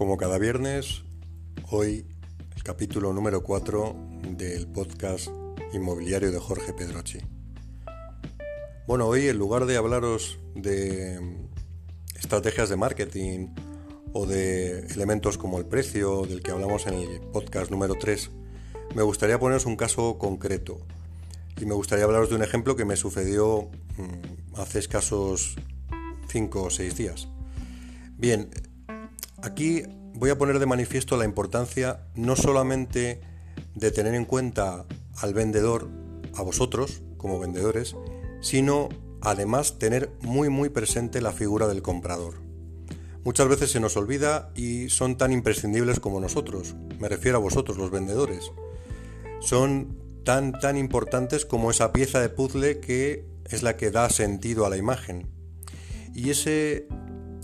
[0.00, 1.02] como cada viernes,
[1.70, 2.06] hoy
[2.56, 3.94] el capítulo número 4
[4.30, 5.28] del podcast
[5.74, 7.18] inmobiliario de Jorge Pedrochi.
[8.86, 11.20] Bueno, hoy en lugar de hablaros de
[12.18, 13.48] estrategias de marketing
[14.14, 18.30] o de elementos como el precio del que hablamos en el podcast número 3,
[18.94, 20.78] me gustaría poneros un caso concreto
[21.60, 25.56] y me gustaría hablaros de un ejemplo que me sucedió mm, hace escasos
[26.28, 27.28] 5 o 6 días.
[28.16, 28.48] Bien,
[29.42, 29.82] Aquí
[30.14, 33.20] voy a poner de manifiesto la importancia no solamente
[33.74, 34.84] de tener en cuenta
[35.16, 35.88] al vendedor,
[36.34, 37.96] a vosotros como vendedores,
[38.40, 38.88] sino
[39.20, 42.34] además tener muy muy presente la figura del comprador.
[43.24, 47.76] Muchas veces se nos olvida y son tan imprescindibles como nosotros, me refiero a vosotros
[47.78, 48.52] los vendedores.
[49.40, 54.66] Son tan tan importantes como esa pieza de puzzle que es la que da sentido
[54.66, 55.28] a la imagen.
[56.14, 56.88] Y ese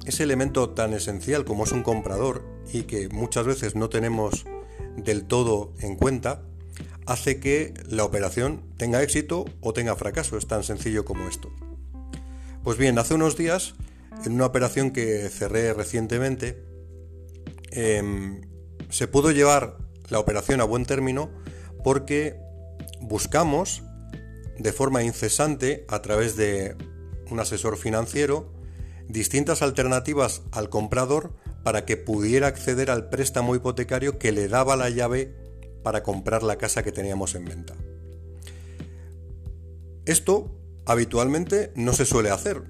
[0.07, 4.47] ese elemento tan esencial como es un comprador y que muchas veces no tenemos
[4.97, 6.43] del todo en cuenta,
[7.07, 10.39] hace que la operación tenga éxito o tenga fracaso.
[10.39, 11.51] Es tan sencillo como esto.
[12.63, 13.75] Pues bien, hace unos días,
[14.25, 16.65] en una operación que cerré recientemente,
[17.71, 18.41] em,
[18.91, 19.77] se pudo llevar
[20.09, 21.31] la operación a buen término
[21.83, 22.37] porque
[23.01, 23.83] buscamos
[24.59, 26.77] de forma incesante a través de
[27.31, 28.56] un asesor financiero
[29.09, 34.91] distintas alternativas al comprador para que pudiera acceder al préstamo hipotecario que le daba la
[34.91, 35.35] llave
[35.83, 37.75] para comprar la casa que teníamos en venta.
[40.05, 42.63] Esto habitualmente no se suele hacer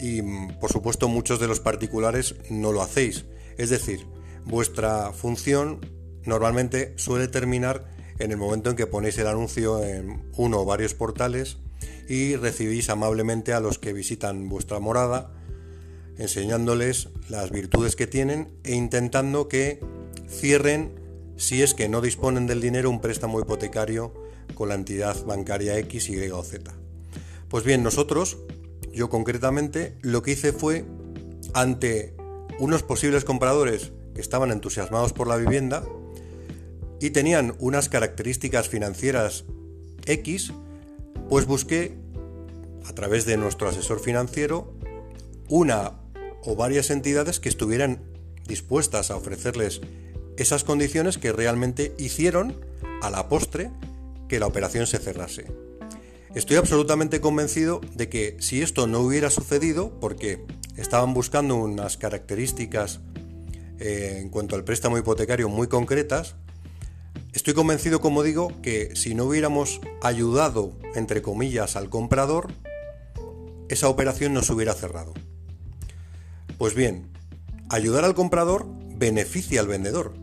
[0.00, 0.20] y
[0.60, 3.24] por supuesto muchos de los particulares no lo hacéis.
[3.56, 4.06] Es decir,
[4.44, 5.80] vuestra función
[6.24, 10.94] normalmente suele terminar en el momento en que ponéis el anuncio en uno o varios
[10.94, 11.58] portales
[12.12, 15.30] y recibís amablemente a los que visitan vuestra morada,
[16.18, 19.80] enseñándoles las virtudes que tienen e intentando que
[20.28, 20.92] cierren,
[21.38, 24.12] si es que no disponen del dinero, un préstamo hipotecario
[24.54, 26.74] con la entidad bancaria X, Y o Z.
[27.48, 28.36] Pues bien, nosotros,
[28.92, 30.84] yo concretamente, lo que hice fue,
[31.54, 32.14] ante
[32.58, 35.82] unos posibles compradores que estaban entusiasmados por la vivienda
[37.00, 39.46] y tenían unas características financieras
[40.04, 40.52] X,
[41.30, 42.01] pues busqué
[42.86, 44.72] a través de nuestro asesor financiero
[45.48, 45.92] una
[46.44, 48.00] o varias entidades que estuvieran
[48.46, 49.80] dispuestas a ofrecerles
[50.36, 52.56] esas condiciones que realmente hicieron
[53.02, 53.70] a la postre
[54.28, 55.46] que la operación se cerrase.
[56.34, 60.42] Estoy absolutamente convencido de que si esto no hubiera sucedido, porque
[60.76, 63.00] estaban buscando unas características
[63.78, 66.36] eh, en cuanto al préstamo hipotecario muy concretas,
[67.34, 72.48] estoy convencido, como digo, que si no hubiéramos ayudado, entre comillas, al comprador,
[73.72, 75.14] esa operación no se hubiera cerrado.
[76.58, 77.10] Pues bien,
[77.70, 78.66] ayudar al comprador
[78.96, 80.14] beneficia al vendedor.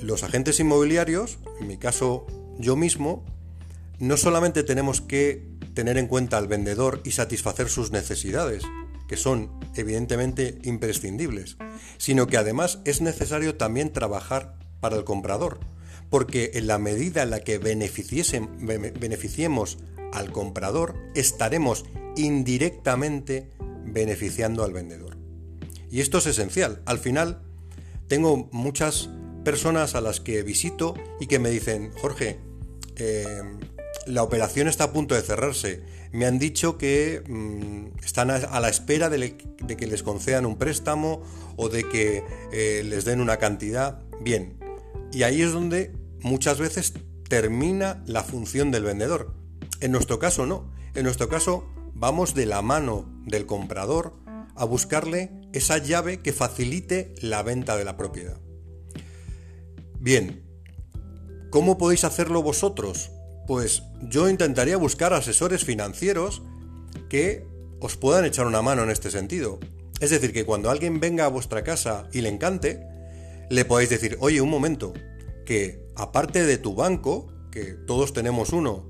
[0.00, 2.26] Los agentes inmobiliarios, en mi caso
[2.58, 3.24] yo mismo,
[3.98, 8.64] no solamente tenemos que tener en cuenta al vendedor y satisfacer sus necesidades,
[9.08, 11.56] que son evidentemente imprescindibles,
[11.98, 15.60] sino que además es necesario también trabajar para el comprador,
[16.10, 19.78] porque en la medida en la que beneficiemos
[20.12, 21.84] al comprador, estaremos
[22.16, 23.50] indirectamente
[23.84, 25.16] beneficiando al vendedor.
[25.90, 26.82] Y esto es esencial.
[26.84, 27.42] Al final,
[28.08, 29.10] tengo muchas
[29.44, 32.38] personas a las que visito y que me dicen, Jorge,
[32.96, 33.42] eh,
[34.06, 35.82] la operación está a punto de cerrarse.
[36.12, 41.22] Me han dicho que mm, están a, la espera de, que les concedan un préstamo
[41.56, 44.00] o de que eh, les den una cantidad.
[44.20, 44.58] Bien,
[45.12, 46.94] y ahí es donde muchas veces
[47.28, 49.34] termina la función del vendedor.
[49.80, 50.70] En nuestro caso no.
[50.94, 54.14] En nuestro caso vamos de la mano del comprador
[54.54, 58.40] a buscarle esa llave que facilite la venta de la propiedad.
[60.00, 60.44] Bien,
[61.50, 63.10] ¿cómo podéis hacerlo vosotros?
[63.46, 66.42] Pues yo intentaría buscar asesores financieros
[67.08, 67.46] que
[67.80, 69.58] os puedan echar una mano en este sentido.
[70.00, 72.86] Es decir, que cuando alguien venga a vuestra casa y le encante,
[73.50, 74.92] le podéis decir, oye, un momento,
[75.44, 78.87] que aparte de tu banco, que todos tenemos uno,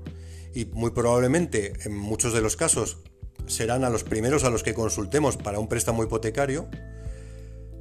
[0.59, 2.97] y muy probablemente en muchos de los casos
[3.47, 6.67] serán a los primeros a los que consultemos para un préstamo hipotecario,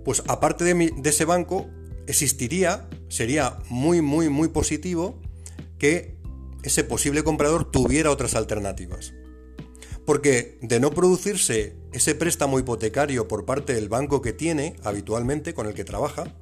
[0.04, 1.69] pues aparte de, ese banco
[2.06, 5.20] existiría, sería muy, muy, muy positivo
[5.78, 6.16] que
[6.62, 9.12] ese posible comprador tuviera otras alternativas.
[10.06, 15.66] Porque de no producirse ese préstamo hipotecario por parte del banco que tiene habitualmente, con
[15.66, 16.34] el que trabaja,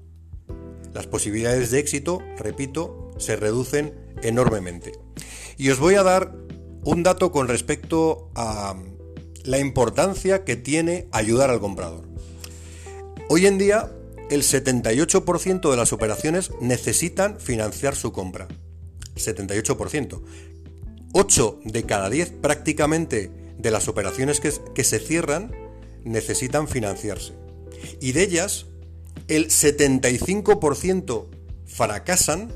[0.92, 4.92] las posibilidades de éxito, repito, se reducen enormemente.
[5.56, 6.32] Y os voy a dar
[6.84, 8.76] un dato con respecto a
[9.44, 12.06] la importancia que tiene ayudar al comprador.
[13.28, 13.90] Hoy en día
[14.30, 18.48] el 78% de las operaciones necesitan financiar su compra.
[19.14, 20.20] 78%.
[21.12, 25.52] 8 de cada 10 prácticamente de las operaciones que, que se cierran
[26.04, 27.32] necesitan financiarse.
[28.00, 28.66] Y de ellas,
[29.28, 31.26] el 75%
[31.66, 32.52] fracasan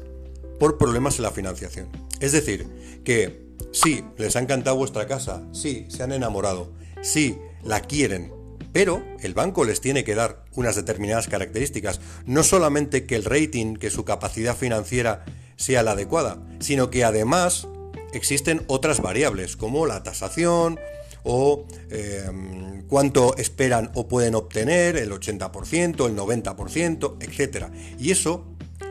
[0.61, 1.89] por problemas en la financiación.
[2.21, 2.69] Es decir,
[3.03, 6.71] que sí, les ha encantado vuestra casa, sí, se han enamorado,
[7.01, 8.31] sí, la quieren,
[8.73, 13.75] pero el banco les tiene que dar unas determinadas características, no solamente que el rating,
[13.77, 15.25] que su capacidad financiera
[15.57, 17.67] sea la adecuada, sino que además
[18.13, 20.79] existen otras variables como la tasación
[21.23, 27.67] o em, cuánto esperan o pueden obtener, el 80%, el 90%, etc.
[27.99, 28.50] Y eso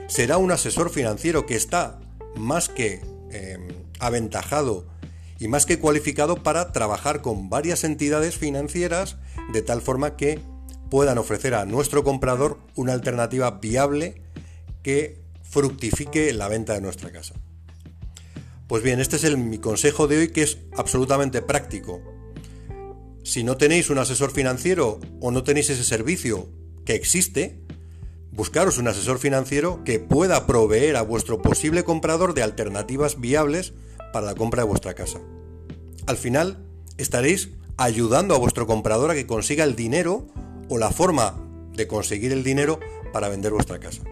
[0.10, 2.02] será un asesor financiero que está
[2.36, 3.02] más que
[3.32, 3.68] em,
[4.00, 4.88] aventajado
[5.40, 9.18] y más que cualificado para trabajar con varias entidades financieras
[9.54, 10.40] de tal forma que
[10.90, 14.22] puedan ofrecer a nuestro comprador una alternativa viable
[14.84, 17.36] que fructifique la venta de nuestra casa.
[18.68, 22.02] Pues bien, este es el, mi consejo de hoy que es absolutamente práctico.
[23.24, 26.50] Si no tenéis un asesor financiero o no tenéis ese servicio
[26.86, 27.62] que existe,
[28.32, 33.74] buscaros un asesor financiero que pueda proveer a vuestro posible comprador de alternativas viables
[34.14, 35.20] para la compra de vuestra casa.
[36.08, 36.66] Al final
[36.98, 40.28] estaréis ayudando a vuestro comprador a que consiga el dinero
[40.70, 41.36] o la forma
[41.74, 42.80] de conseguir el dinero
[43.14, 44.04] para vender vuestra casa.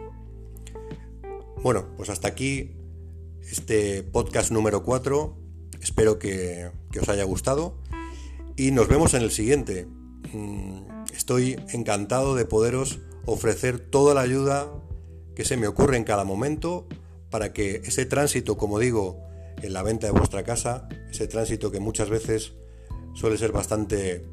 [1.62, 2.72] Bueno, pues hasta aquí
[3.52, 5.38] este podcast número 4.
[5.82, 7.78] Espero que, que os haya gustado
[8.56, 9.88] y nos vemos en el siguiente.
[10.34, 10.82] Mm,
[11.14, 14.72] estoy encantado de poderos ofrecer toda la ayuda
[15.36, 16.88] que se me ocurre en cada momento
[17.30, 19.22] para que ese tránsito, como digo,
[19.62, 22.54] en la venta de vuestra casa, ese tránsito que muchas veces
[23.14, 24.26] suele ser bastante,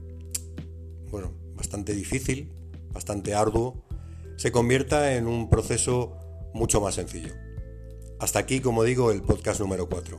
[1.11, 2.52] bueno, bastante difícil,
[2.93, 3.85] bastante arduo,
[4.37, 6.17] se convierta en un proceso
[6.55, 7.35] mucho más sencillo.
[8.20, 10.19] Hasta aquí, como digo, el podcast número 4.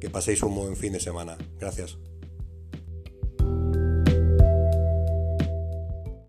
[0.00, 1.36] Que paséis un buen fin de semana.
[1.58, 1.98] Gracias.